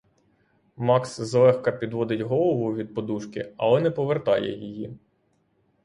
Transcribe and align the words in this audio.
Макс 0.75 1.17
злегка 1.19 1.71
підводить 1.71 2.21
голову 2.21 2.73
від 2.75 2.93
подушки, 2.95 3.53
але 3.57 3.81
не 3.81 3.91
повертає 3.91 4.57
її. 4.59 4.99